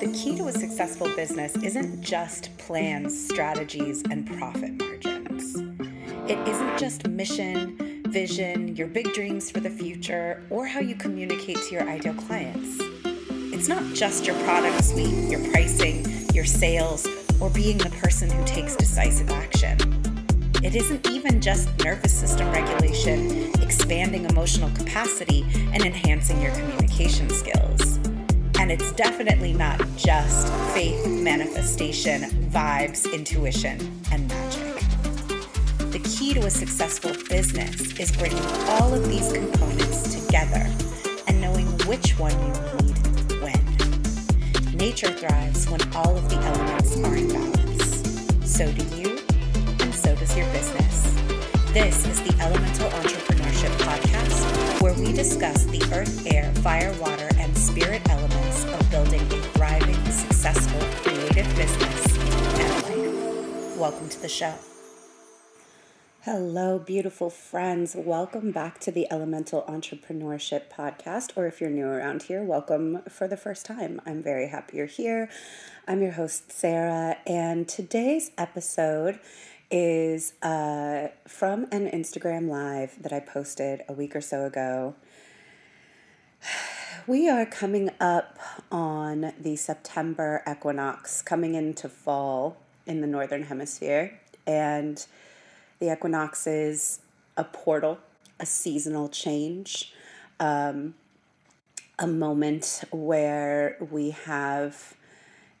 [0.00, 5.56] The key to a successful business isn't just plans, strategies, and profit margins.
[6.30, 11.60] It isn't just mission, vision, your big dreams for the future, or how you communicate
[11.62, 12.76] to your ideal clients.
[13.52, 17.04] It's not just your product suite, your pricing, your sales,
[17.40, 19.78] or being the person who takes decisive action.
[20.62, 27.87] It isn't even just nervous system regulation, expanding emotional capacity, and enhancing your communication skills.
[28.68, 33.80] And it's definitely not just faith, manifestation, vibes, intuition,
[34.12, 34.74] and magic.
[35.90, 40.70] The key to a successful business is bringing all of these components together
[41.26, 44.76] and knowing which one you need when.
[44.76, 48.02] Nature thrives when all of the elements are in balance.
[48.44, 49.18] So do you,
[49.80, 51.14] and so does your business.
[51.72, 57.27] This is the Elemental Entrepreneurship Podcast, where we discuss the earth, air, fire, water,
[57.68, 62.16] spirit elements of building a thriving, successful, creative business
[62.58, 63.76] and life.
[63.76, 64.54] Welcome to the show.
[66.22, 67.94] Hello, beautiful friends.
[67.94, 71.32] Welcome back to the Elemental Entrepreneurship Podcast.
[71.36, 74.00] Or if you're new around here, welcome for the first time.
[74.06, 75.28] I'm very happy you're here.
[75.86, 79.20] I'm your host, Sarah, and today's episode
[79.70, 84.94] is uh, from an Instagram live that I posted a week or so ago.
[87.06, 88.38] We are coming up
[88.70, 94.18] on the September equinox, coming into fall in the Northern Hemisphere.
[94.46, 95.04] And
[95.78, 97.00] the equinox is
[97.36, 97.98] a portal,
[98.40, 99.92] a seasonal change,
[100.40, 100.94] um,
[101.98, 104.94] a moment where we have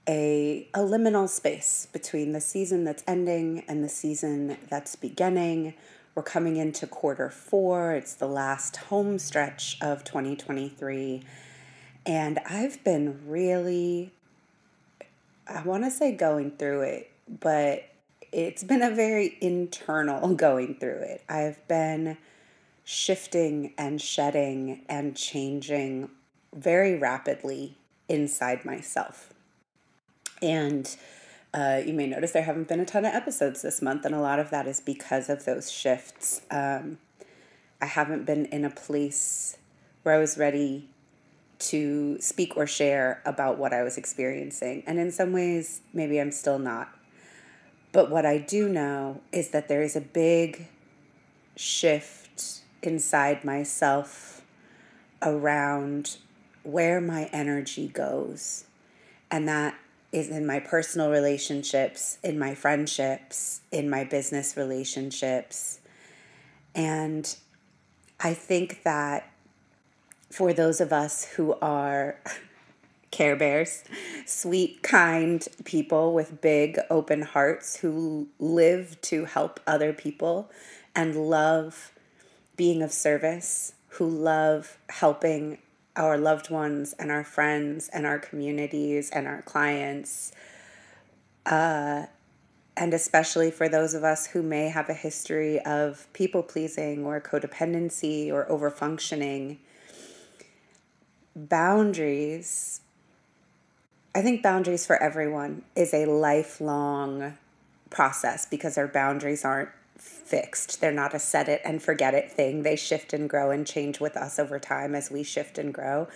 [0.08, 5.74] a, a liminal space between the season that's ending and the season that's beginning.
[6.18, 7.92] We're coming into quarter four.
[7.92, 11.22] It's the last home stretch of 2023.
[12.06, 14.12] And I've been really,
[15.46, 17.84] I want to say going through it, but
[18.32, 21.22] it's been a very internal going through it.
[21.28, 22.18] I've been
[22.82, 26.10] shifting and shedding and changing
[26.52, 27.76] very rapidly
[28.08, 29.32] inside myself.
[30.42, 30.96] And
[31.54, 34.20] uh, you may notice there haven't been a ton of episodes this month, and a
[34.20, 36.42] lot of that is because of those shifts.
[36.50, 36.98] Um,
[37.80, 39.56] I haven't been in a place
[40.02, 40.88] where I was ready
[41.58, 44.82] to speak or share about what I was experiencing.
[44.86, 46.96] And in some ways, maybe I'm still not.
[47.92, 50.68] But what I do know is that there is a big
[51.56, 54.42] shift inside myself
[55.22, 56.18] around
[56.62, 58.64] where my energy goes.
[59.30, 59.74] And that
[60.12, 65.80] is in my personal relationships, in my friendships, in my business relationships.
[66.74, 67.36] And
[68.20, 69.30] I think that
[70.30, 72.18] for those of us who are
[73.10, 73.84] care bears,
[74.26, 80.50] sweet, kind people with big, open hearts who live to help other people
[80.94, 81.92] and love
[82.56, 85.58] being of service, who love helping
[85.98, 90.32] our loved ones and our friends and our communities and our clients.
[91.44, 92.06] Uh,
[92.76, 97.20] and especially for those of us who may have a history of people pleasing or
[97.20, 99.58] codependency or overfunctioning,
[101.34, 102.80] boundaries,
[104.14, 107.36] I think boundaries for everyone is a lifelong
[107.90, 110.80] process because our boundaries aren't fixed.
[110.80, 112.62] They're not a set it and forget it thing.
[112.62, 116.08] They shift and grow and change with us over time as we shift and grow.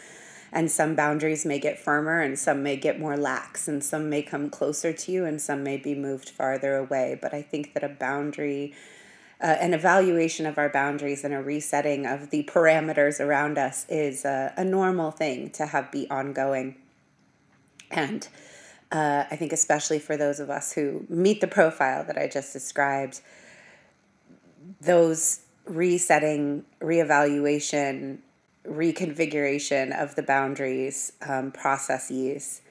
[0.53, 4.22] And some boundaries may get firmer and some may get more lax and some may
[4.22, 7.19] come closer to you and some may be moved farther away.
[7.20, 8.75] But I think that a boundary,
[9.41, 14.26] uh, an evaluation of our boundaries and a resetting of the parameters around us is
[14.26, 16.76] a, a normal thing to have be ongoing.
[17.91, 18.28] And
[18.91, 22.53] uh, I think, especially for those of us who meet the profile that I just
[22.53, 23.22] described,
[24.80, 28.18] those resetting, reevaluation,
[28.66, 32.62] reconfiguration of the boundaries um, processes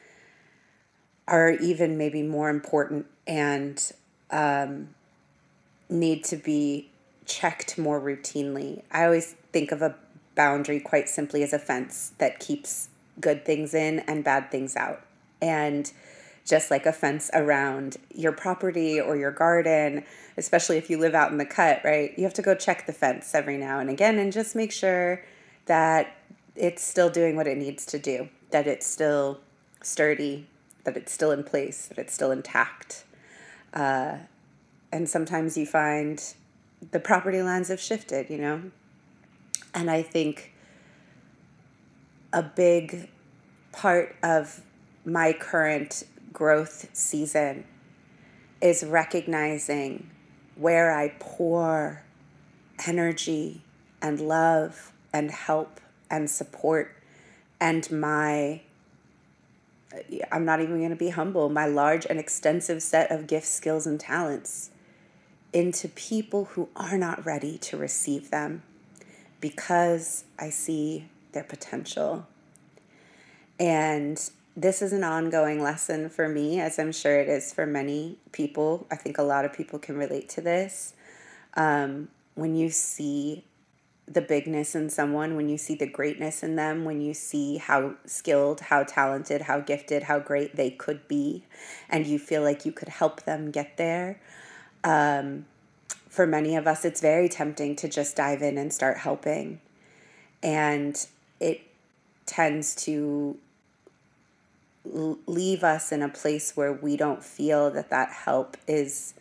[1.28, 3.92] are even maybe more important and
[4.32, 4.90] um,
[5.90, 6.90] need to be
[7.26, 8.84] checked more routinely.
[8.92, 9.96] I always think of a
[10.36, 12.90] boundary quite simply as a fence that keeps
[13.20, 15.02] good things in and bad things out.
[15.42, 15.92] And
[16.46, 20.04] just like a fence around your property or your garden,
[20.38, 22.14] especially if you live out in the cut, right?
[22.18, 25.24] You have to go check the fence every now and again and just make sure
[25.66, 26.18] that
[26.56, 29.40] it's still doing what it needs to do, that it's still
[29.82, 30.48] sturdy,
[30.84, 33.04] that it's still in place, that it's still intact.
[33.74, 34.18] Uh,
[34.92, 36.34] and sometimes you find
[36.92, 38.64] the property lines have shifted, you know?
[39.74, 40.52] And I think
[42.34, 43.10] a big
[43.72, 44.62] part of
[45.06, 47.66] my current growth season
[48.62, 50.10] is recognizing
[50.56, 52.04] where I pour
[52.88, 53.62] energy
[54.02, 55.80] and love and help
[56.10, 56.96] and support
[57.60, 58.62] and my
[60.32, 63.86] I'm not even going to be humble, my large and extensive set of gifts, skills,
[63.86, 64.72] and talents
[65.52, 68.64] into people who are not ready to receive them
[69.42, 72.26] because I see their potential.
[73.60, 74.18] And
[74.56, 78.86] this is an ongoing lesson for me, as I'm sure it is for many people.
[78.92, 80.94] I think a lot of people can relate to this.
[81.54, 83.46] Um, when you see
[84.08, 87.96] the bigness in someone, when you see the greatness in them, when you see how
[88.06, 91.46] skilled, how talented, how gifted, how great they could be,
[91.90, 94.20] and you feel like you could help them get there.
[94.84, 95.46] Um,
[96.10, 99.62] for many of us, it's very tempting to just dive in and start helping.
[100.44, 101.06] And
[101.40, 101.62] it
[102.26, 103.38] tends to
[104.84, 109.14] leave us in a place where we don't feel that that help is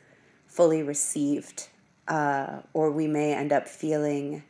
[0.47, 1.69] fully received,
[2.09, 4.43] uh, or we may end up feeling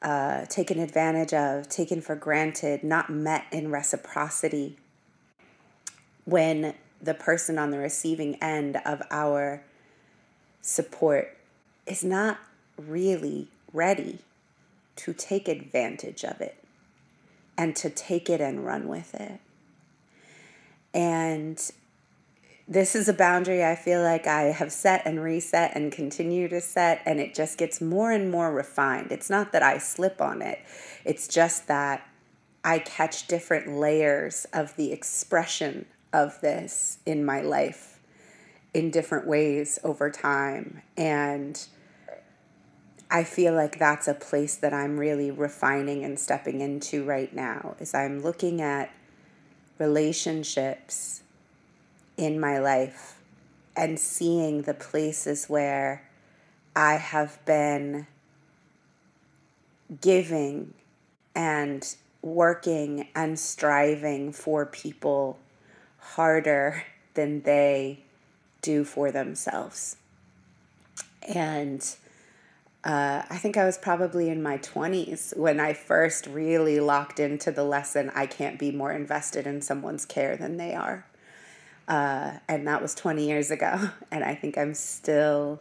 [0.00, 4.76] uh, taken advantage of, taken for granted, not met in reciprocity
[6.24, 9.62] when the person on the receiving end of our
[10.60, 11.36] support
[11.86, 12.38] is not
[12.76, 14.18] really ready
[14.94, 16.62] to take advantage of it
[17.56, 19.40] and to take it and run with it.
[20.94, 21.60] And
[22.66, 26.60] this is a boundary I feel like I have set and reset and continue to
[26.60, 29.10] set, and it just gets more and more refined.
[29.10, 30.58] It's not that I slip on it,
[31.04, 32.06] it's just that
[32.64, 38.00] I catch different layers of the expression of this in my life
[38.74, 40.82] in different ways over time.
[40.96, 41.66] And
[43.10, 47.76] I feel like that's a place that I'm really refining and stepping into right now
[47.78, 48.90] is I'm looking at
[49.78, 51.22] relationships
[52.16, 53.20] in my life
[53.76, 56.08] and seeing the places where
[56.74, 58.06] I have been
[60.00, 60.74] giving
[61.34, 65.38] and working and striving for people
[65.98, 66.84] harder
[67.14, 68.00] than they
[68.62, 69.96] do for themselves.
[71.22, 71.84] And
[72.84, 77.50] uh, I think I was probably in my 20s when I first really locked into
[77.50, 81.04] the lesson I can't be more invested in someone's care than they are.
[81.88, 83.90] Uh, and that was 20 years ago.
[84.10, 85.60] And I think I'm still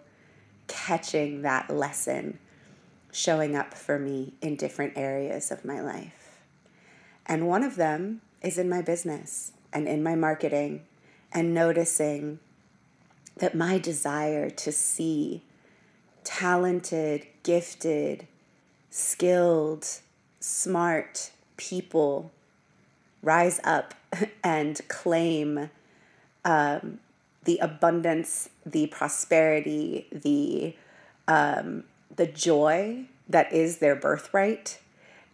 [0.67, 2.39] catching that lesson
[3.11, 6.39] showing up for me in different areas of my life.
[7.25, 10.83] And one of them is in my business and in my marketing
[11.33, 12.39] and noticing
[13.37, 15.43] that my desire to see
[16.27, 18.27] talented, gifted,
[18.89, 19.87] skilled,
[20.41, 22.31] smart people
[23.23, 23.93] rise up
[24.43, 25.69] and claim
[26.43, 26.99] um,
[27.45, 30.75] the abundance, the prosperity, the
[31.29, 34.79] um, the joy that is their birthright.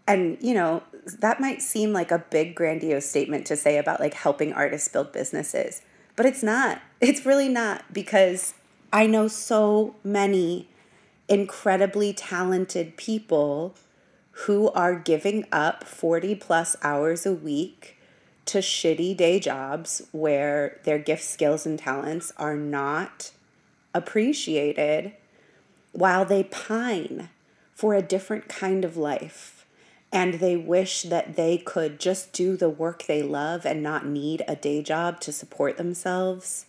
[0.07, 0.83] And you know
[1.19, 5.11] that might seem like a big grandiose statement to say about like helping artists build
[5.11, 5.81] businesses,
[6.15, 6.81] but it's not.
[7.01, 8.53] It's really not because
[8.91, 10.67] I know so many
[11.27, 13.75] incredibly talented people
[14.31, 17.97] who are giving up 40 plus hours a week
[18.45, 23.31] to shitty day jobs where their gifts, skills, and talents are not
[23.93, 25.13] appreciated
[25.91, 27.29] while they pine
[27.73, 29.65] for a different kind of life.
[30.11, 34.43] And they wish that they could just do the work they love and not need
[34.47, 36.65] a day job to support themselves.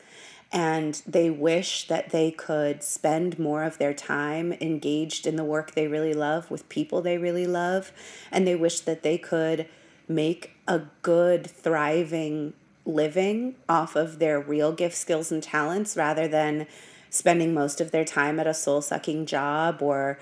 [0.54, 5.72] And they wish that they could spend more of their time engaged in the work
[5.72, 7.90] they really love with people they really love.
[8.30, 9.66] And they wish that they could
[10.06, 12.52] make a good, thriving
[12.86, 16.68] living off of their real gift, skills, and talents rather than
[17.10, 20.20] spending most of their time at a soul sucking job or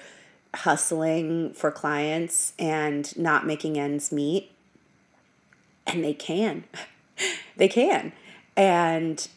[0.54, 4.50] hustling for clients and not making ends meet.
[5.86, 6.64] And they can.
[7.56, 8.12] they can.
[8.56, 9.28] And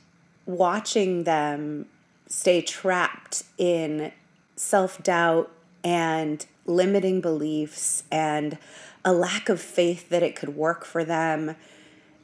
[0.45, 1.87] watching them
[2.27, 4.11] stay trapped in
[4.55, 5.51] self doubt
[5.83, 8.57] and limiting beliefs and
[9.03, 11.55] a lack of faith that it could work for them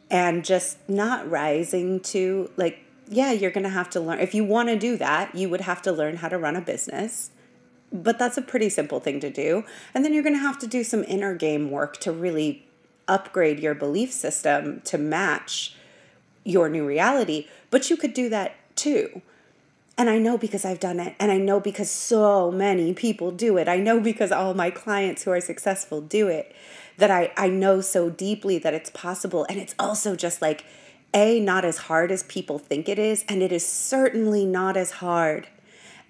[0.10, 4.44] and just not rising to like yeah you're going to have to learn if you
[4.44, 7.32] want to do that you would have to learn how to run a business.
[7.94, 9.66] But that's a pretty simple thing to do.
[9.94, 12.66] And then you're going to have to do some inner game work to really
[13.06, 15.76] upgrade your belief system to match
[16.44, 19.22] your new reality but you could do that too
[20.02, 21.16] and I know because I've done it.
[21.20, 23.68] And I know because so many people do it.
[23.68, 26.56] I know because all my clients who are successful do it.
[26.98, 29.46] That I, I know so deeply that it's possible.
[29.48, 30.66] And it's also just like
[31.14, 34.92] A, not as hard as people think it is, and it is certainly not as
[34.92, 35.48] hard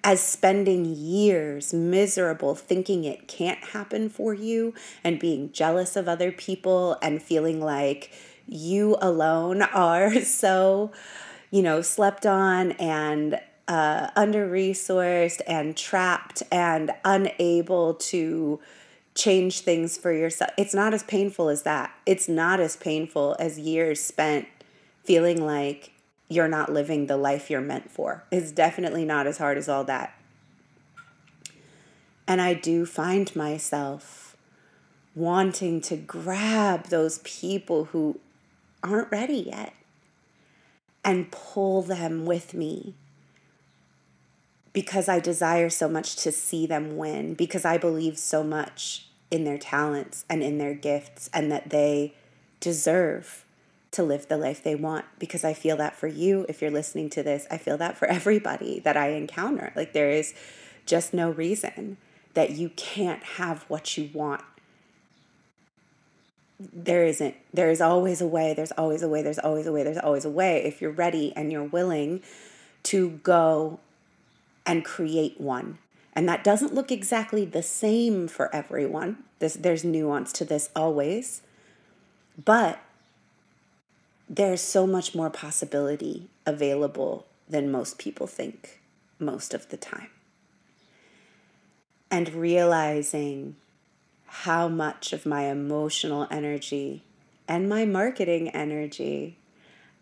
[0.04, 4.74] as spending years miserable thinking it can't happen for you
[5.04, 8.10] and being jealous of other people and feeling like
[8.46, 10.92] you alone are so,
[11.50, 18.60] you know, slept on and uh, under resourced and trapped and unable to
[19.14, 20.50] change things for yourself.
[20.56, 21.94] It's not as painful as that.
[22.06, 24.48] It's not as painful as years spent
[25.04, 25.92] feeling like
[26.28, 28.24] you're not living the life you're meant for.
[28.30, 30.14] It's definitely not as hard as all that.
[32.26, 34.36] And I do find myself
[35.14, 38.18] wanting to grab those people who
[38.82, 39.74] aren't ready yet
[41.04, 42.94] and pull them with me
[44.72, 49.44] because I desire so much to see them win, because I believe so much in
[49.44, 52.14] their talents and in their gifts, and that they
[52.60, 53.44] deserve
[53.90, 55.04] to live the life they want.
[55.18, 58.08] Because I feel that for you, if you're listening to this, I feel that for
[58.08, 59.72] everybody that I encounter.
[59.76, 60.32] Like there is
[60.86, 61.98] just no reason
[62.34, 64.42] that you can't have what you want.
[66.72, 67.34] There isn't.
[67.52, 68.54] There is always a way.
[68.54, 69.22] There's always a way.
[69.22, 69.82] There's always a way.
[69.82, 70.64] There's always a way.
[70.64, 72.22] If you're ready and you're willing
[72.84, 73.80] to go
[74.66, 75.78] and create one.
[76.14, 79.24] And that doesn't look exactly the same for everyone.
[79.38, 81.42] There's, there's nuance to this always.
[82.42, 82.80] But
[84.28, 88.80] there's so much more possibility available than most people think
[89.18, 90.10] most of the time.
[92.10, 93.56] And realizing
[94.36, 97.02] how much of my emotional energy
[97.46, 99.36] and my marketing energy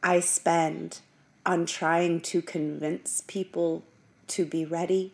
[0.05, 1.01] I spend
[1.45, 3.83] on trying to convince people
[4.29, 5.13] to be ready,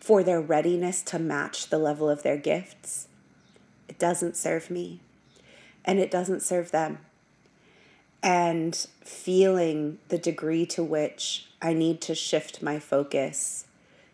[0.00, 3.06] for their readiness to match the level of their gifts,
[3.88, 4.98] it doesn't serve me
[5.84, 6.98] and it doesn't serve them.
[8.24, 8.74] And
[9.04, 13.66] feeling the degree to which I need to shift my focus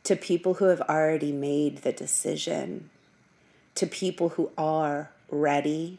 [0.04, 2.89] to people who have already made the decision,
[3.80, 5.96] to people who are ready,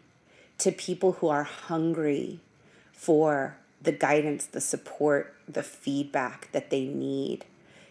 [0.60, 2.40] to people who are hungry
[2.94, 7.44] for the guidance, the support, the feedback that they need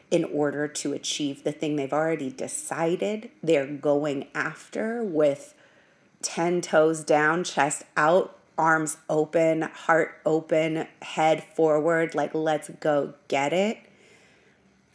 [0.09, 5.55] in order to achieve the thing they've already decided they're going after with
[6.23, 13.53] 10 toes down, chest out, arms open, heart open, head forward, like, let's go get
[13.53, 13.77] it.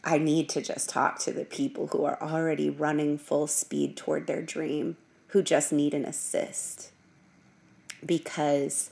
[0.06, 4.28] I need to just talk to the people who are already running full speed toward
[4.28, 4.96] their dream,
[5.28, 6.92] who just need an assist.
[8.04, 8.90] Because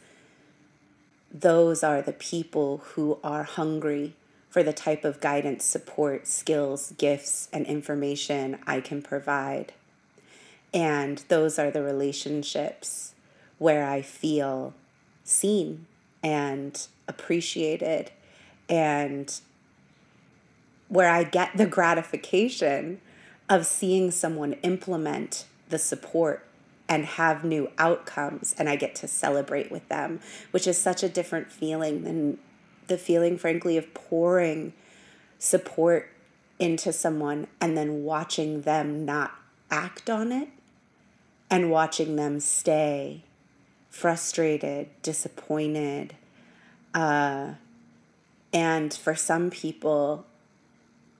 [1.33, 4.14] those are the people who are hungry
[4.50, 9.73] for the type of guidance, support, skills, gifts, and information I can provide.
[10.73, 13.14] And those are the relationships
[13.59, 14.75] where I feel
[15.23, 15.87] seen
[16.25, 18.11] and appreciated
[18.68, 19.33] and
[20.94, 23.00] where I get the gratification
[23.48, 26.46] of seeing someone implement the support
[26.88, 30.20] and have new outcomes and I get to celebrate with them,
[30.52, 32.38] which is such a different feeling than
[32.86, 34.72] the feeling, frankly, of pouring
[35.36, 36.12] support
[36.60, 39.32] into someone and then watching them not
[39.72, 40.48] act on it
[41.50, 43.24] and watching them stay
[43.90, 46.14] frustrated, disappointed.
[46.94, 47.54] Uh,
[48.52, 50.24] and for some people,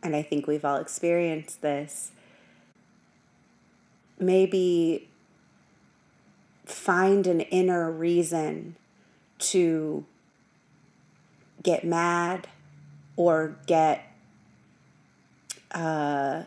[0.05, 2.13] and I think we've all experienced this,
[4.19, 5.09] maybe
[6.67, 8.77] find an inner reason
[9.39, 10.05] to
[11.63, 12.47] get mad
[13.17, 14.05] or get
[15.73, 16.43] uh,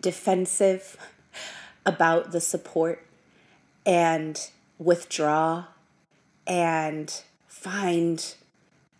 [0.00, 0.96] defensive
[1.86, 3.06] about the support
[3.86, 5.66] and withdraw
[6.46, 8.34] and find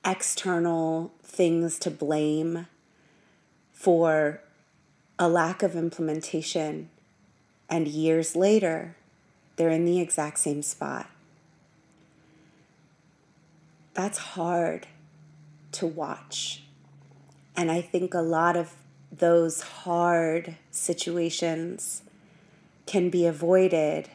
[0.05, 2.67] external things to blame
[3.73, 4.41] for
[5.19, 6.91] a lack of implementation.
[7.69, 8.97] And years later,
[9.57, 11.09] they're in the exact same spot
[13.95, 14.87] that's hard
[15.73, 16.63] to watch.
[17.57, 18.75] And I think a lot of
[19.13, 22.03] those hard situations
[22.87, 24.09] can be avoided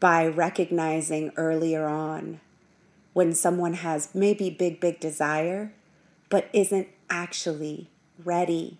[0.00, 2.40] by recognizing earlier on
[3.16, 5.72] when someone has maybe big, big desire,
[6.28, 7.88] but isn't actually
[8.22, 8.76] ready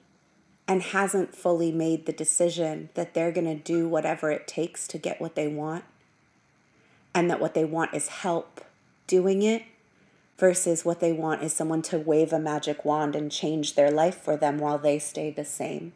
[0.68, 4.98] and hasn't fully made the decision that they're going to do whatever it takes to
[4.98, 5.84] get what they want,
[7.14, 8.60] and that what they want is help
[9.06, 9.62] doing it
[10.36, 14.20] versus what they want is someone to wave a magic wand and change their life
[14.20, 15.94] for them while they stay the same.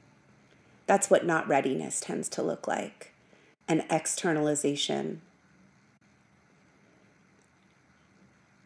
[0.86, 3.12] That's what not readiness tends to look like
[3.68, 5.20] an externalization.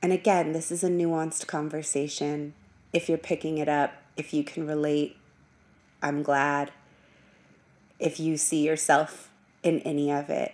[0.05, 2.53] And again, this is a nuanced conversation.
[2.93, 5.17] If you're picking it up, if you can relate,
[6.03, 6.73] I'm glad.
[7.99, 9.31] If you see yourself
[9.63, 10.53] in any of it,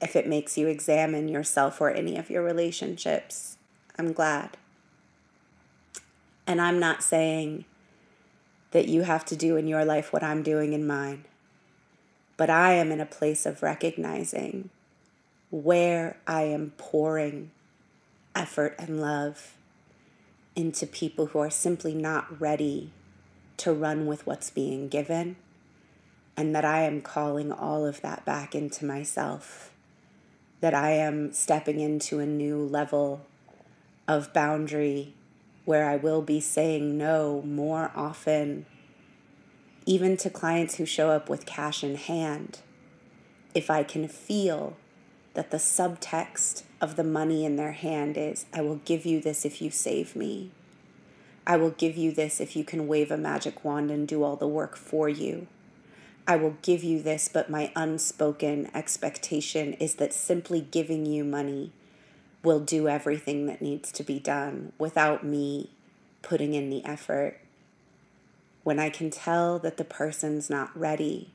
[0.00, 3.58] if it makes you examine yourself or any of your relationships,
[3.98, 4.56] I'm glad.
[6.46, 7.64] And I'm not saying
[8.70, 11.24] that you have to do in your life what I'm doing in mine,
[12.36, 14.70] but I am in a place of recognizing
[15.50, 17.50] where I am pouring
[18.34, 19.54] effort and love
[20.54, 22.90] into people who are simply not ready
[23.56, 25.36] to run with what's being given,
[26.36, 29.70] and that I am calling all of that back into myself,
[30.60, 33.26] that I am stepping into a new level
[34.08, 35.14] of boundary
[35.64, 38.66] where I will be saying no more often,
[39.86, 42.60] even to clients who show up with cash in hand,
[43.54, 44.76] if I can feel
[45.34, 49.44] that the subtext of the money in their hand is I will give you this
[49.44, 50.50] if you save me.
[51.46, 54.34] I will give you this if you can wave a magic wand and do all
[54.34, 55.46] the work for you.
[56.26, 61.72] I will give you this, but my unspoken expectation is that simply giving you money
[62.42, 65.70] will do everything that needs to be done without me
[66.20, 67.38] putting in the effort.
[68.64, 71.30] When I can tell that the person's not ready,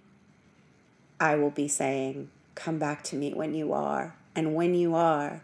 [1.19, 4.15] I will be saying, Come back to me when you are.
[4.37, 5.41] And when you are,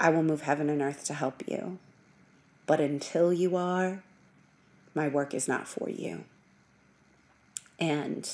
[0.00, 1.78] I will move heaven and earth to help you.
[2.66, 4.02] But until you are,
[4.96, 6.24] my work is not for you.
[7.78, 8.28] And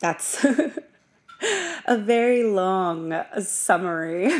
[0.00, 0.42] that's
[1.86, 4.32] a very long summary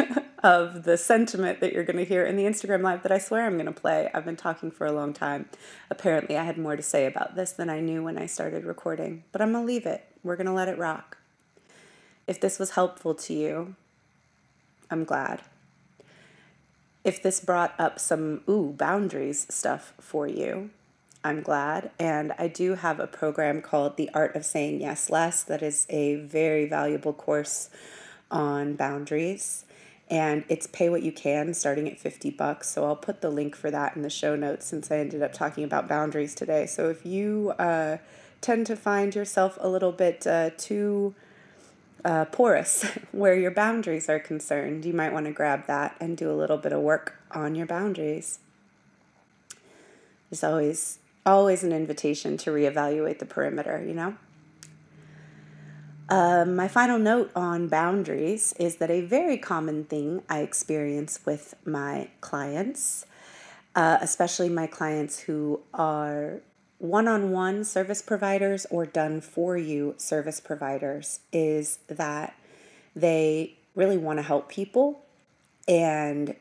[0.42, 3.44] of the sentiment that you're going to hear in the Instagram live that I swear
[3.44, 4.10] I'm going to play.
[4.14, 5.50] I've been talking for a long time.
[5.90, 9.24] Apparently, I had more to say about this than I knew when I started recording,
[9.32, 10.06] but I'm going to leave it.
[10.22, 11.17] We're going to let it rock.
[12.28, 13.74] If this was helpful to you,
[14.90, 15.40] I'm glad.
[17.02, 20.68] If this brought up some, ooh, boundaries stuff for you,
[21.24, 21.90] I'm glad.
[21.98, 25.86] And I do have a program called The Art of Saying Yes Less that is
[25.88, 27.70] a very valuable course
[28.30, 29.64] on boundaries.
[30.10, 32.68] And it's pay what you can starting at 50 bucks.
[32.68, 35.32] So I'll put the link for that in the show notes since I ended up
[35.32, 36.66] talking about boundaries today.
[36.66, 37.96] So if you uh,
[38.42, 41.14] tend to find yourself a little bit uh, too
[42.04, 46.30] uh, porous where your boundaries are concerned, you might want to grab that and do
[46.30, 48.38] a little bit of work on your boundaries.
[50.30, 54.16] There's always always an invitation to reevaluate the perimeter, you know?
[56.08, 61.54] Um, my final note on boundaries is that a very common thing I experience with
[61.66, 63.04] my clients,
[63.74, 66.40] uh, especially my clients who are
[66.78, 72.34] one on one service providers or done for you service providers is that
[72.94, 75.04] they really want to help people
[75.66, 76.34] and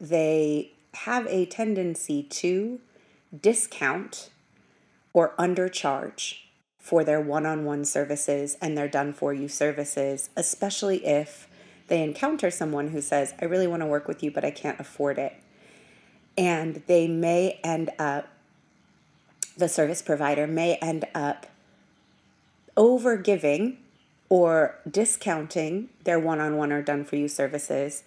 [0.00, 2.80] they have a tendency to
[3.40, 4.30] discount
[5.12, 6.38] or undercharge
[6.78, 11.48] for their one on one services and their done for you services, especially if
[11.88, 14.78] they encounter someone who says, I really want to work with you, but I can't
[14.80, 15.34] afford it.
[16.36, 18.28] And they may end up
[19.58, 21.46] the service provider may end up
[22.76, 23.76] over giving
[24.28, 28.04] or discounting their one on one or done for you services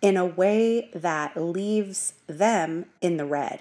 [0.00, 3.60] in a way that leaves them in the red,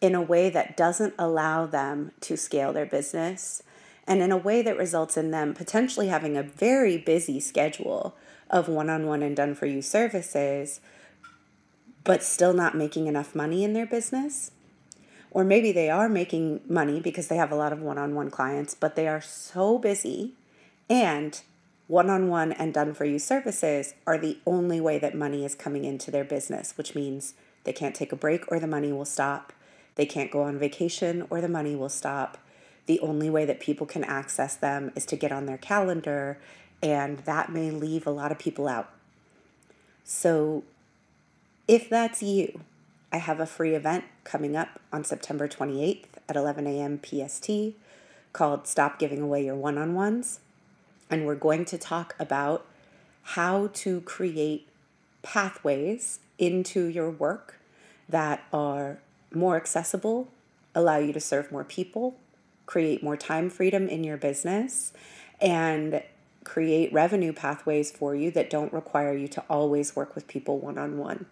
[0.00, 3.62] in a way that doesn't allow them to scale their business,
[4.06, 8.16] and in a way that results in them potentially having a very busy schedule
[8.50, 10.80] of one on one and done for you services,
[12.04, 14.50] but still not making enough money in their business
[15.32, 18.30] or maybe they are making money because they have a lot of one on one
[18.30, 20.32] clients, but they are so busy
[20.90, 21.40] and
[21.88, 25.54] one on one and done for you services are the only way that money is
[25.54, 27.32] coming into their business, which means
[27.64, 29.54] they can't take a break or the money will stop.
[29.94, 32.36] They can't go on vacation or the money will stop.
[32.86, 36.38] The only way that people can access them is to get on their calendar,
[36.82, 38.90] and that may leave a lot of people out.
[40.04, 40.64] So,
[41.68, 42.60] if that's you,
[43.12, 46.98] I have a free event coming up on September 28th at 11 a.m.
[47.04, 47.50] PST
[48.32, 50.40] called Stop Giving Away Your One on Ones.
[51.10, 52.64] And we're going to talk about
[53.22, 54.66] how to create
[55.20, 57.58] pathways into your work
[58.08, 58.98] that are
[59.30, 60.28] more accessible,
[60.74, 62.16] allow you to serve more people,
[62.64, 64.94] create more time freedom in your business,
[65.38, 66.02] and
[66.44, 70.78] create revenue pathways for you that don't require you to always work with people one
[70.78, 71.26] on one.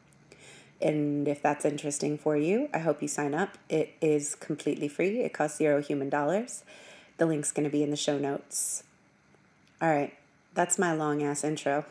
[0.83, 3.59] And if that's interesting for you, I hope you sign up.
[3.69, 6.65] It is completely free, it costs zero human dollars.
[7.19, 8.83] The link's going to be in the show notes.
[9.83, 10.15] All right,
[10.55, 11.85] that's my long ass intro.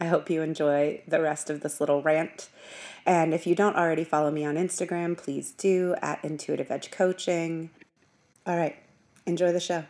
[0.00, 2.48] I hope you enjoy the rest of this little rant.
[3.04, 7.70] And if you don't already follow me on Instagram, please do at Intuitive Edge Coaching.
[8.46, 8.76] All right,
[9.26, 9.84] enjoy the show.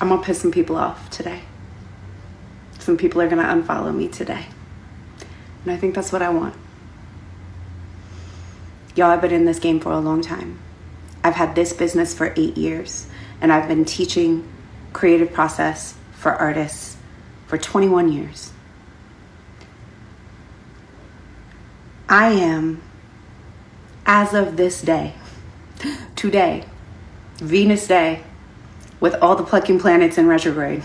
[0.00, 1.40] I'm gonna piss some people off today.
[2.78, 4.46] Some people are gonna unfollow me today.
[5.64, 6.54] And I think that's what I want.
[8.94, 10.58] Y'all, I've been in this game for a long time.
[11.24, 13.08] I've had this business for eight years,
[13.40, 14.46] and I've been teaching
[14.92, 16.96] creative process for artists
[17.46, 18.52] for 21 years.
[22.08, 22.80] I am,
[24.06, 25.14] as of this day,
[26.16, 26.64] today,
[27.38, 28.22] Venus Day,
[29.00, 30.82] with all the plucking planets in retrograde,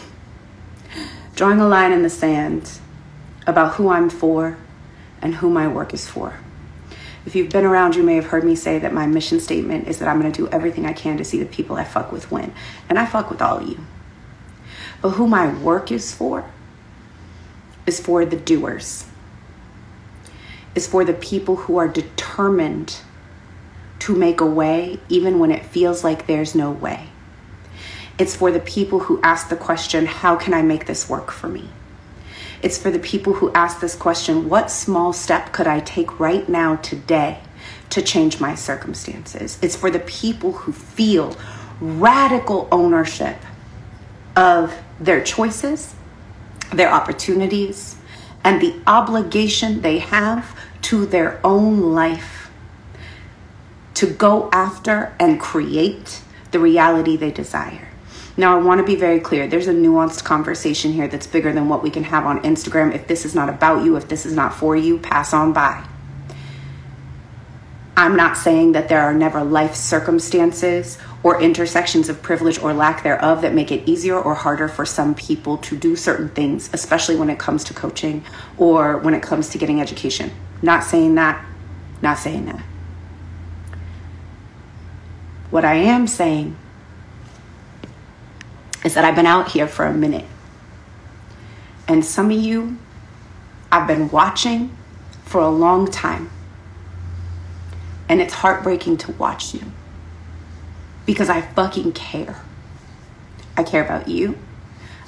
[1.36, 2.80] drawing a line in the sand
[3.48, 4.58] about who I'm for
[5.22, 6.36] and who my work is for.
[7.26, 10.00] If you've been around, you may have heard me say that my mission statement is
[10.00, 12.32] that I'm going to do everything I can to see the people I fuck with
[12.32, 12.52] win.
[12.90, 13.80] And I fuck with all of you.
[15.02, 16.46] But who my work is for
[17.86, 19.06] is for the doers,
[20.76, 23.00] is for the people who are determined
[24.00, 27.11] to make a way even when it feels like there's no way.
[28.18, 31.48] It's for the people who ask the question, How can I make this work for
[31.48, 31.70] me?
[32.62, 36.48] It's for the people who ask this question what small step could I take right
[36.48, 37.40] now today
[37.90, 39.58] to change my circumstances?
[39.62, 41.36] It's for the people who feel
[41.80, 43.38] radical ownership
[44.36, 45.96] of their choices,
[46.72, 47.96] their opportunities,
[48.44, 52.52] and the obligation they have to their own life
[53.96, 56.22] to go after and create
[56.52, 57.91] the reality they desire.
[58.42, 59.46] Now, I want to be very clear.
[59.46, 62.92] There's a nuanced conversation here that's bigger than what we can have on Instagram.
[62.92, 65.86] If this is not about you, if this is not for you, pass on by.
[67.96, 73.04] I'm not saying that there are never life circumstances or intersections of privilege or lack
[73.04, 77.18] thereof that make it easier or harder for some people to do certain things, especially
[77.18, 78.26] when it comes to coaching
[78.58, 80.32] or when it comes to getting education.
[80.64, 81.46] Not saying that,
[82.02, 82.64] not saying that.
[85.52, 86.58] What I am saying
[88.84, 90.26] is that I've been out here for a minute.
[91.88, 92.78] And some of you,
[93.72, 94.76] I've been watching
[95.26, 96.30] for a long time.
[98.10, 99.72] And it's heartbreaking to watch you
[101.06, 102.42] because I fucking care.
[103.56, 104.38] I care about you.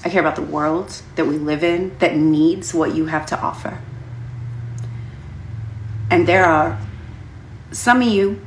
[0.06, 3.40] I care about the world that we live in that needs what you have to
[3.40, 3.80] offer.
[6.10, 6.80] And there are
[7.72, 8.42] some of you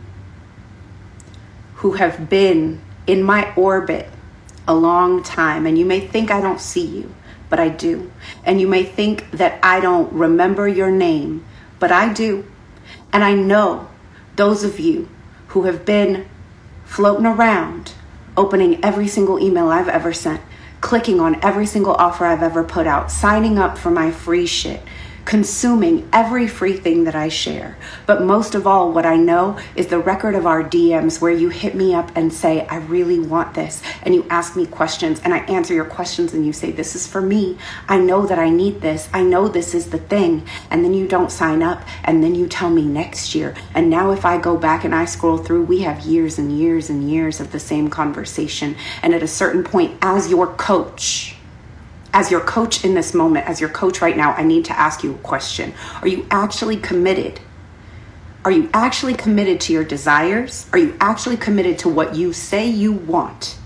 [1.77, 4.09] who have been in my orbit
[4.66, 7.14] a long time, and you may think I don't see you,
[7.48, 8.11] but I do.
[8.44, 11.44] And you may think that I don't remember your name,
[11.79, 12.44] but I do.
[13.12, 13.88] And I know
[14.37, 15.09] those of you
[15.48, 16.29] who have been
[16.85, 17.92] floating around,
[18.37, 20.40] opening every single email I've ever sent,
[20.81, 24.83] clicking on every single offer I've ever put out, signing up for my free shit,
[25.27, 27.77] consuming every free thing that I share.
[28.07, 31.49] But most of all, what I know is the record of our DMs where you
[31.49, 33.83] hit me up and say, I really want this.
[34.03, 37.07] And you ask me questions and I answer your questions and you say, This is
[37.09, 37.59] for me.
[37.89, 39.09] I know that I need this.
[39.12, 40.47] I know this is the thing.
[40.71, 43.55] And then you don't sign up and then you tell me next year.
[43.75, 46.89] And now if I go back and I scroll through, we have years and years
[46.89, 48.77] and years of the same conversation.
[49.03, 51.36] And at a certain point, as your coach,
[52.12, 55.03] as your coach in this moment, as your coach right now, I need to ask
[55.03, 55.75] you a question.
[56.01, 57.40] Are you actually committed?
[58.45, 60.69] Are you actually committed to your desires?
[60.73, 63.59] Are you actually committed to what you say you want?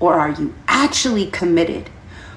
[0.00, 1.90] Or are you actually committed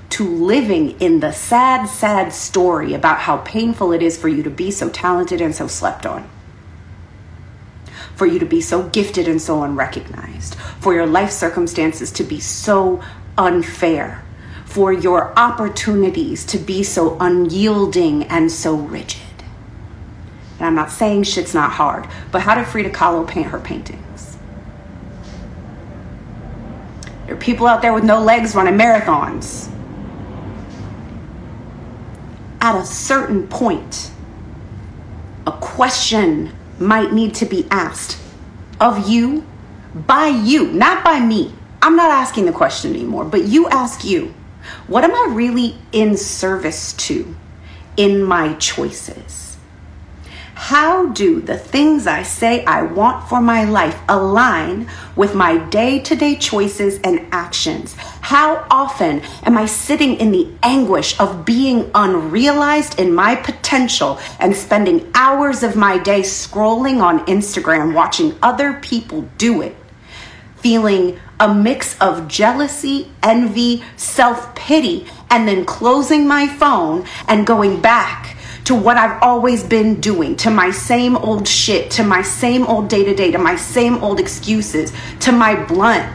[0.10, 4.50] to living in the sad, sad story about how painful it is for you to
[4.50, 6.30] be so talented and so slept on?
[8.18, 10.56] For you to be so gifted and so unrecognized?
[10.82, 13.02] For your life circumstances to be so
[13.38, 14.25] unfair?
[14.76, 19.22] For your opportunities to be so unyielding and so rigid.
[20.60, 24.38] And I'm not saying shit's not hard, but how did Frida Kahlo paint her paintings?
[27.26, 29.72] There are people out there with no legs running marathons.
[32.60, 34.12] At a certain point,
[35.48, 38.22] a question might need to be asked
[38.82, 39.46] of you
[39.94, 41.54] by you, not by me.
[41.82, 44.34] I'm not asking the question anymore, but you ask you.
[44.88, 47.36] What am I really in service to
[47.98, 49.46] in my choices?
[50.56, 56.00] How do the things I say I want for my life align with my day
[56.00, 57.94] to day choices and actions?
[58.22, 64.56] How often am I sitting in the anguish of being unrealized in my potential and
[64.56, 69.76] spending hours of my day scrolling on Instagram watching other people do it?
[70.56, 77.82] Feeling a mix of jealousy, envy, self pity, and then closing my phone and going
[77.82, 82.66] back to what I've always been doing, to my same old shit, to my same
[82.66, 86.12] old day to day, to my same old excuses, to my blunt,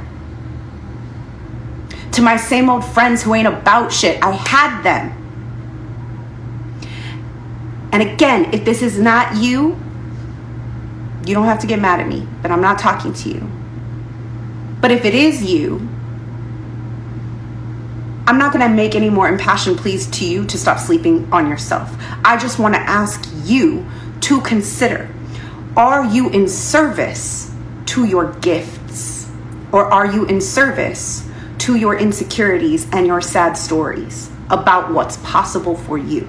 [2.12, 4.22] to my same old friends who ain't about shit.
[4.22, 5.16] I had them.
[7.92, 9.78] And again, if this is not you,
[11.24, 13.59] you don't have to get mad at me, but I'm not talking to you.
[14.80, 15.88] But if it is you,
[18.26, 21.48] I'm not going to make any more impassioned pleas to you to stop sleeping on
[21.48, 21.92] yourself.
[22.24, 23.86] I just want to ask you
[24.20, 25.08] to consider
[25.76, 27.52] are you in service
[27.86, 29.30] to your gifts
[29.72, 35.76] or are you in service to your insecurities and your sad stories about what's possible
[35.76, 36.28] for you?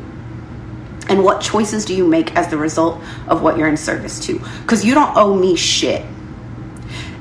[1.10, 4.40] And what choices do you make as the result of what you're in service to?
[4.62, 6.06] Because you don't owe me shit.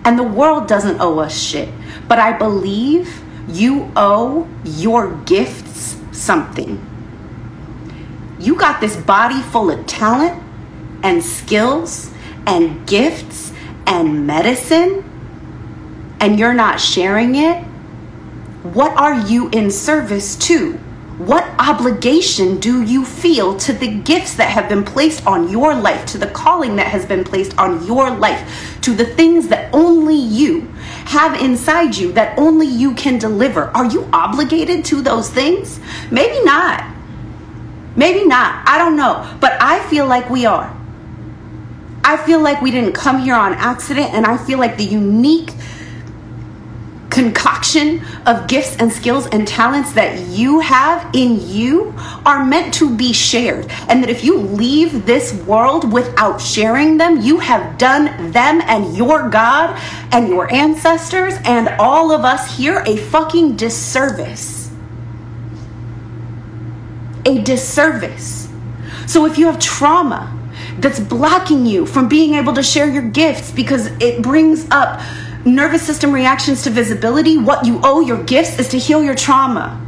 [0.05, 1.69] And the world doesn't owe us shit.
[2.09, 6.87] But I believe you owe your gifts something.
[8.39, 10.43] You got this body full of talent
[11.03, 12.11] and skills
[12.47, 13.53] and gifts
[13.87, 15.05] and medicine,
[16.21, 17.63] and you're not sharing it.
[18.63, 20.79] What are you in service to?
[21.21, 26.07] What obligation do you feel to the gifts that have been placed on your life,
[26.07, 30.17] to the calling that has been placed on your life, to the things that only
[30.17, 30.63] you
[31.05, 33.65] have inside you that only you can deliver?
[33.77, 35.79] Are you obligated to those things?
[36.11, 36.91] Maybe not.
[37.97, 38.67] Maybe not.
[38.67, 39.31] I don't know.
[39.41, 40.75] But I feel like we are.
[42.03, 45.53] I feel like we didn't come here on accident, and I feel like the unique
[47.11, 51.93] concoction of gifts and skills and talents that you have in you
[52.25, 53.67] are meant to be shared.
[53.89, 58.97] And that if you leave this world without sharing them, you have done them and
[58.97, 59.79] your God
[60.13, 64.71] and your ancestors and all of us here a fucking disservice.
[67.27, 68.49] A disservice.
[69.07, 70.37] So if you have trauma
[70.79, 75.01] that's blocking you from being able to share your gifts because it brings up
[75.45, 79.81] nervous system reactions to visibility, what you owe your gifts is to heal your trauma.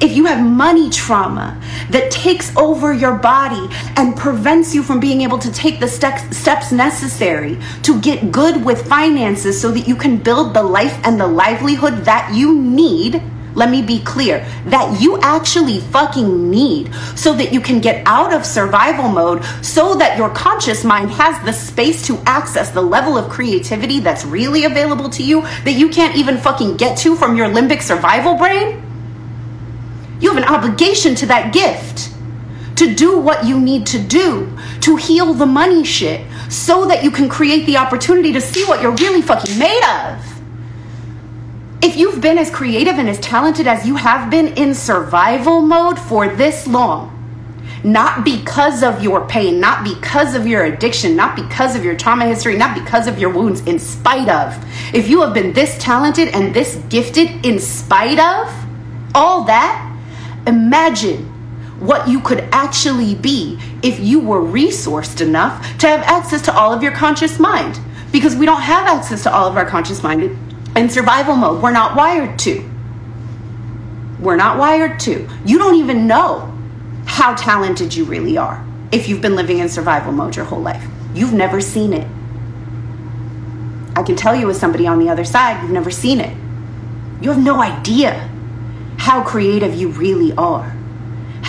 [0.00, 1.60] If you have money trauma
[1.90, 6.72] that takes over your body and prevents you from being able to take the steps
[6.72, 11.26] necessary to get good with finances so that you can build the life and the
[11.28, 13.22] livelihood that you need,
[13.54, 18.32] let me be clear that you actually fucking need so that you can get out
[18.32, 23.18] of survival mode so that your conscious mind has the space to access the level
[23.18, 27.36] of creativity that's really available to you that you can't even fucking get to from
[27.36, 28.82] your limbic survival brain.
[30.20, 32.10] You have an obligation to that gift
[32.76, 37.10] to do what you need to do to heal the money shit so that you
[37.10, 40.31] can create the opportunity to see what you're really fucking made of
[41.82, 45.98] if you've been as creative and as talented as you have been in survival mode
[45.98, 47.08] for this long,
[47.82, 52.24] not because of your pain, not because of your addiction, not because of your trauma
[52.24, 54.56] history, not because of your wounds, in spite of,
[54.94, 58.54] if you have been this talented and this gifted in spite of
[59.12, 59.92] all that,
[60.46, 61.24] imagine
[61.80, 66.72] what you could actually be if you were resourced enough to have access to all
[66.72, 67.80] of your conscious mind.
[68.12, 70.38] Because we don't have access to all of our conscious mind
[70.76, 71.62] in survival mode.
[71.62, 72.68] We're not wired to.
[74.20, 75.28] We're not wired to.
[75.44, 76.48] You don't even know
[77.06, 80.84] how talented you really are if you've been living in survival mode your whole life.
[81.14, 82.06] You've never seen it.
[83.94, 86.34] I can tell you as somebody on the other side, you've never seen it.
[87.20, 88.28] You have no idea
[88.96, 90.76] how creative you really are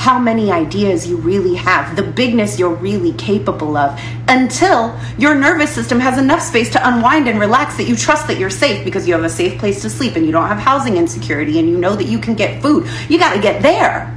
[0.04, 5.74] how many ideas you really have, the bigness you're really capable of, until your nervous
[5.74, 9.08] system has enough space to unwind and relax that you trust that you're safe because
[9.08, 11.78] you have a safe place to sleep and you don't have housing insecurity and you
[11.78, 12.86] know that you can get food.
[13.08, 14.14] You got to get there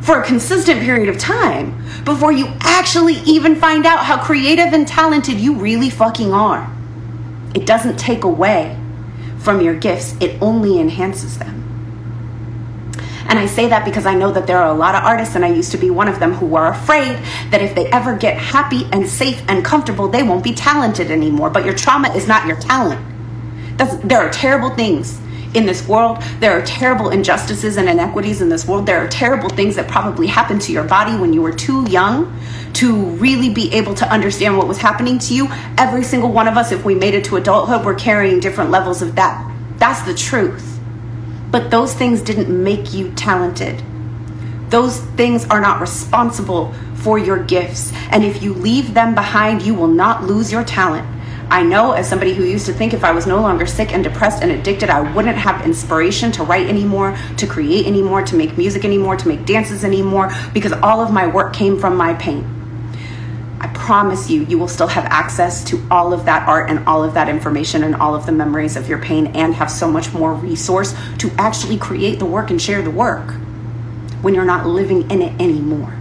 [0.00, 4.86] for a consistent period of time before you actually even find out how creative and
[4.86, 6.72] talented you really fucking are.
[7.52, 8.78] It doesn't take away
[9.40, 11.69] from your gifts, it only enhances them.
[13.30, 15.44] And I say that because I know that there are a lot of artists, and
[15.44, 17.16] I used to be one of them, who are afraid
[17.50, 21.48] that if they ever get happy and safe and comfortable, they won't be talented anymore.
[21.48, 23.00] But your trauma is not your talent.
[23.78, 25.20] That's, there are terrible things
[25.54, 26.20] in this world.
[26.40, 28.84] There are terrible injustices and inequities in this world.
[28.84, 32.36] There are terrible things that probably happened to your body when you were too young
[32.74, 35.46] to really be able to understand what was happening to you.
[35.78, 39.02] Every single one of us, if we made it to adulthood, we're carrying different levels
[39.02, 39.48] of that.
[39.78, 40.79] That's the truth.
[41.50, 43.82] But those things didn't make you talented.
[44.68, 47.92] Those things are not responsible for your gifts.
[48.10, 51.06] And if you leave them behind, you will not lose your talent.
[51.50, 54.04] I know as somebody who used to think if I was no longer sick and
[54.04, 58.56] depressed and addicted, I wouldn't have inspiration to write anymore, to create anymore, to make
[58.56, 62.59] music anymore, to make dances anymore, because all of my work came from my pain.
[63.80, 67.14] Promise you, you will still have access to all of that art and all of
[67.14, 70.34] that information and all of the memories of your pain and have so much more
[70.34, 73.32] resource to actually create the work and share the work
[74.22, 75.96] when you're not living in it anymore.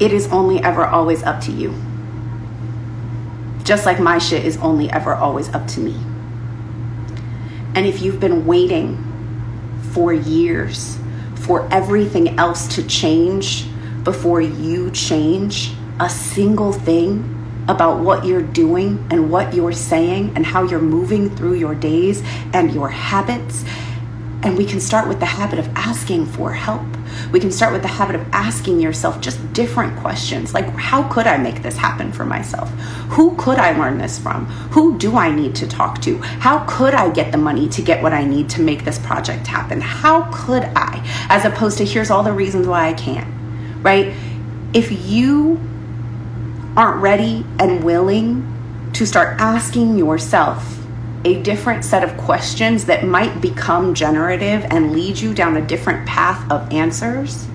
[0.00, 1.72] it is only ever always up to you.
[3.64, 5.94] Just like my shit is only ever always up to me.
[7.74, 9.08] And if you've been waiting
[9.92, 10.98] for years
[11.42, 13.66] for everything else to change
[14.04, 17.28] before you change a single thing
[17.68, 22.22] about what you're doing and what you're saying and how you're moving through your days
[22.52, 23.64] and your habits,
[24.42, 26.86] and we can start with the habit of asking for help
[27.30, 31.26] we can start with the habit of asking yourself just different questions like, how could
[31.26, 32.70] I make this happen for myself?
[33.10, 34.46] Who could I learn this from?
[34.72, 36.18] Who do I need to talk to?
[36.18, 39.46] How could I get the money to get what I need to make this project
[39.46, 39.80] happen?
[39.80, 41.02] How could I?
[41.28, 43.32] As opposed to, here's all the reasons why I can't,
[43.82, 44.14] right?
[44.72, 45.60] If you
[46.76, 48.48] aren't ready and willing
[48.94, 50.81] to start asking yourself
[51.24, 56.06] a different set of questions that might become generative and lead you down a different
[56.06, 57.46] path of answers.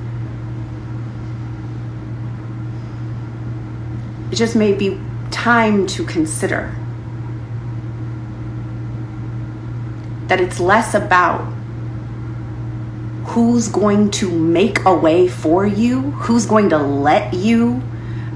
[4.31, 4.99] It just may be
[5.31, 6.73] time to consider
[10.27, 11.41] that it's less about
[13.27, 17.81] who's going to make a way for you, who's going to let you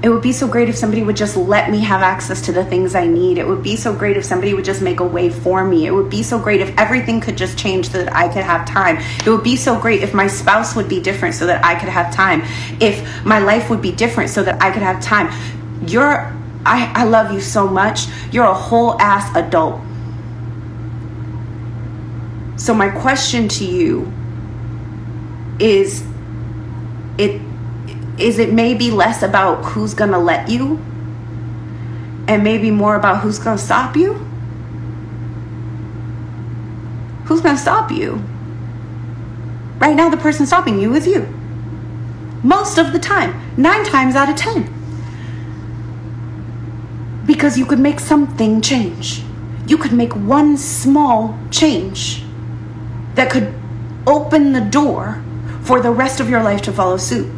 [0.02, 2.64] it would be so great if somebody would just let me have access to the
[2.64, 3.38] things I need.
[3.38, 5.86] It would be so great if somebody would just make a way for me.
[5.86, 8.66] It would be so great if everything could just change so that I could have
[8.66, 8.96] time.
[9.24, 11.88] It would be so great if my spouse would be different so that I could
[11.88, 12.42] have time.
[12.80, 15.30] If my life would be different so that I could have time.
[15.86, 16.34] You're,
[16.66, 18.06] I, I love you so much.
[18.32, 19.80] You're a whole ass adult.
[22.56, 24.12] So, my question to you
[25.58, 26.04] is
[27.18, 27.40] it
[28.18, 30.78] is it maybe less about who's gonna let you
[32.28, 34.14] and maybe more about who's gonna stop you?
[37.24, 38.22] Who's gonna stop you?
[39.78, 41.26] Right now, the person stopping you is you.
[42.42, 44.72] Most of the time, nine times out of ten.
[47.26, 49.22] Because you could make something change.
[49.66, 52.22] You could make one small change
[53.14, 53.54] that could
[54.06, 55.22] open the door
[55.62, 57.32] for the rest of your life to follow suit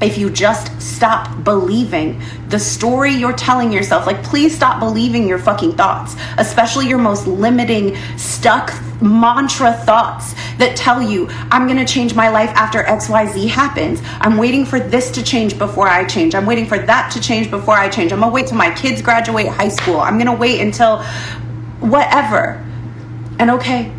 [0.00, 5.38] if you just stop believing the story you're telling yourself, like, please stop believing your
[5.38, 12.14] fucking thoughts, especially your most limiting, stuck mantra thoughts that tell you, I'm gonna change
[12.14, 14.00] my life after XYZ happens.
[14.20, 16.34] I'm waiting for this to change before I change.
[16.34, 18.12] I'm waiting for that to change before I change.
[18.12, 20.00] I'm gonna wait till my kids graduate high school.
[20.00, 21.02] I'm gonna wait until
[21.80, 22.64] whatever.
[23.38, 23.92] And okay,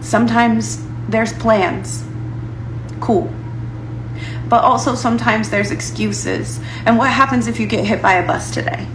[0.00, 2.04] sometimes there's plans.
[3.00, 3.32] Cool
[4.48, 6.60] but also sometimes there's excuses.
[6.84, 8.86] And what happens if you get hit by a bus today?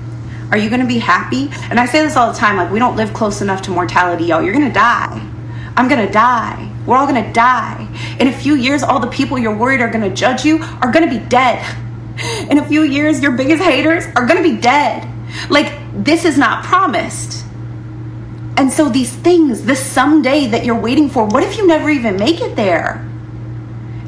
[0.51, 1.49] Are you gonna be happy?
[1.69, 4.25] And I say this all the time like, we don't live close enough to mortality,
[4.25, 4.41] y'all.
[4.41, 5.25] You're gonna die.
[5.77, 6.69] I'm gonna die.
[6.85, 7.87] We're all gonna die.
[8.19, 11.09] In a few years, all the people you're worried are gonna judge you are gonna
[11.09, 11.63] be dead.
[12.49, 15.07] In a few years, your biggest haters are gonna be dead.
[15.49, 17.45] Like, this is not promised.
[18.57, 22.17] And so, these things, this someday that you're waiting for, what if you never even
[22.17, 23.07] make it there?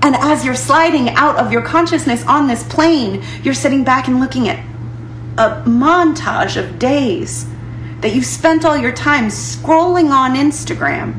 [0.04, 4.20] And as you're sliding out of your consciousness on this plane, you're sitting back and
[4.20, 4.60] looking at
[5.38, 7.46] a montage of days
[8.02, 11.16] that you spent all your time scrolling on Instagram,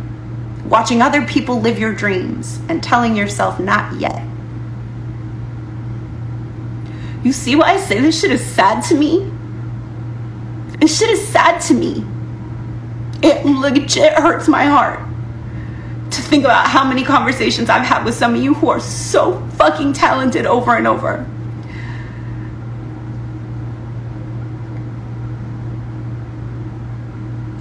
[0.67, 4.23] watching other people live your dreams and telling yourself, not yet.
[7.25, 9.33] You see why I say this shit is sad to me?
[10.79, 12.05] This shit is sad to me.
[13.23, 15.01] It legit hurts my heart
[16.17, 19.41] to think about how many conversations I've had with some of you who are so
[19.57, 21.27] fucking talented over and over.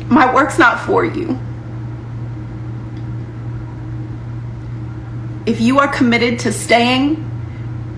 [0.10, 1.40] My work's not for you.
[5.46, 7.30] if you are committed to staying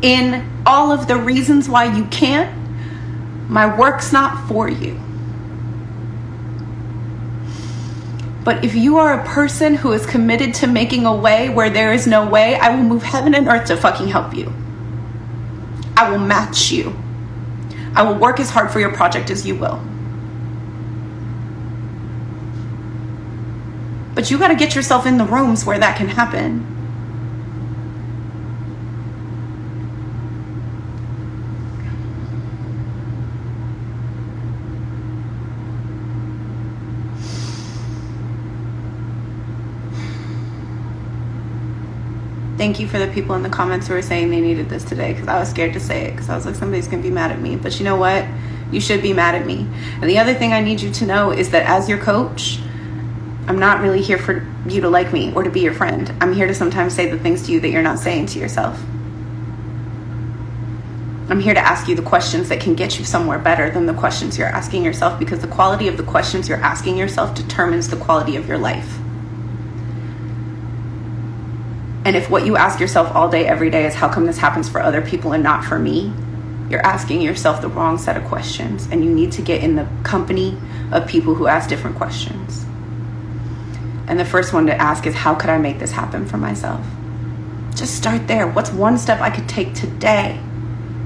[0.01, 2.51] in all of the reasons why you can't,
[3.49, 4.99] my work's not for you.
[8.45, 11.91] But if you are a person who is committed to making a way where there
[11.91, 14.53] is no way, I will move heaven and earth to fucking help you.
[15.97, 16.95] I will match you.
[17.95, 19.81] I will work as hard for your project as you will.
[24.13, 26.74] But you got to get yourself in the rooms where that can happen.
[42.65, 45.13] Thank you for the people in the comments who were saying they needed this today
[45.13, 47.31] because I was scared to say it because I was like, somebody's gonna be mad
[47.31, 47.55] at me.
[47.55, 48.25] But you know what?
[48.71, 49.67] You should be mad at me.
[50.01, 52.57] And the other thing I need you to know is that as your coach,
[53.45, 56.11] I'm not really here for you to like me or to be your friend.
[56.19, 58.83] I'm here to sometimes say the things to you that you're not saying to yourself.
[61.29, 63.93] I'm here to ask you the questions that can get you somewhere better than the
[63.93, 67.97] questions you're asking yourself because the quality of the questions you're asking yourself determines the
[67.97, 68.97] quality of your life.
[72.05, 74.69] And if what you ask yourself all day, every day is how come this happens
[74.69, 76.13] for other people and not for me,
[76.69, 78.87] you're asking yourself the wrong set of questions.
[78.91, 80.55] And you need to get in the company
[80.91, 82.63] of people who ask different questions.
[84.07, 86.85] And the first one to ask is how could I make this happen for myself?
[87.73, 88.47] Just start there.
[88.47, 90.39] What's one step I could take today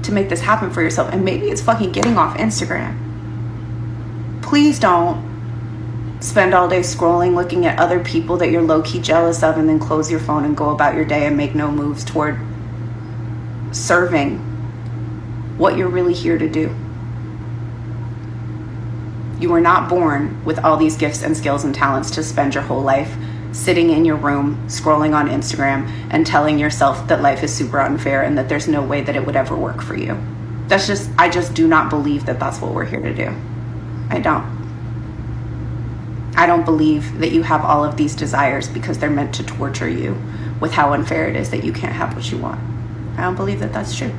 [0.02, 1.12] to make this happen for yourself?
[1.12, 2.98] And maybe it's fucking getting off Instagram.
[4.42, 5.29] Please don't
[6.20, 9.68] spend all day scrolling, looking at other people that you're low key jealous of, and
[9.68, 12.38] then close your phone and go about your day and make no moves toward
[13.72, 14.38] serving
[15.56, 16.74] what you're really here to do.
[19.40, 22.62] You were not born with all these gifts and skills and talents to spend your
[22.62, 23.14] whole life
[23.52, 28.22] sitting in your room, scrolling on Instagram, and telling yourself that life is super unfair
[28.22, 30.18] and that there's no way that it would ever work for you.
[30.68, 33.34] That's just, I just do not believe that that's what we're here to do.
[34.08, 34.59] I don't.
[36.40, 39.90] I don't believe that you have all of these desires because they're meant to torture
[39.90, 40.16] you
[40.58, 42.58] with how unfair it is that you can't have what you want.
[43.18, 44.10] I don't believe that that's true.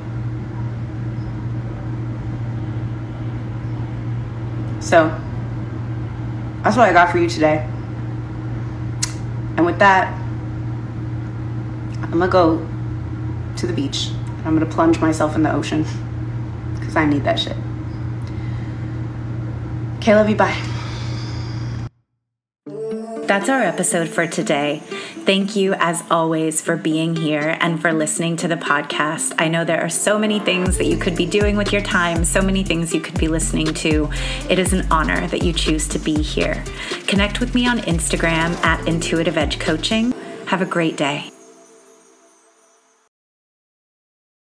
[4.81, 5.19] So,
[6.61, 7.67] that's what I got for you today.
[9.57, 10.13] And with that,
[12.03, 12.63] I'm gonna go
[13.57, 14.11] to the beach.
[14.45, 15.87] I'm gonna plunge myself in the ocean
[16.75, 17.57] because I need that shit.
[19.97, 20.35] Okay, love you.
[20.35, 20.80] Bye.
[23.31, 24.79] That's our episode for today.
[25.25, 29.33] Thank you, as always, for being here and for listening to the podcast.
[29.39, 32.25] I know there are so many things that you could be doing with your time,
[32.25, 34.09] so many things you could be listening to.
[34.49, 36.61] It is an honor that you choose to be here.
[37.07, 40.11] Connect with me on Instagram at Intuitive Edge Coaching.
[40.47, 41.31] Have a great day.